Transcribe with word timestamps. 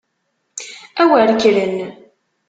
A 1.01 1.03
wer 1.09 1.29
kkren! 1.35 1.77